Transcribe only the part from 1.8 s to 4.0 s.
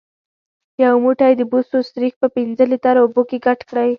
سريښ په پنځه لیتره اوبو کې ګډ کړئ.